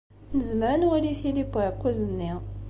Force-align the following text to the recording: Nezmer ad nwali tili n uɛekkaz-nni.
Nezmer 0.35 0.69
ad 0.75 0.79
nwali 0.81 1.13
tili 1.21 1.43
n 1.45 1.51
uɛekkaz-nni. 1.57 2.31